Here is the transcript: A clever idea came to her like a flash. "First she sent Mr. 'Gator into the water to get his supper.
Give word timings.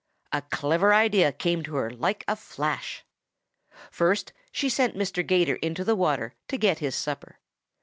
A 0.31 0.41
clever 0.41 0.95
idea 0.95 1.31
came 1.31 1.61
to 1.61 1.75
her 1.75 1.91
like 1.91 2.25
a 2.27 2.35
flash. 2.35 3.05
"First 3.91 4.33
she 4.51 4.67
sent 4.67 4.95
Mr. 4.97 5.23
'Gator 5.23 5.57
into 5.57 5.83
the 5.83 5.95
water 5.95 6.33
to 6.47 6.57
get 6.57 6.79
his 6.79 6.95
supper. 6.95 7.37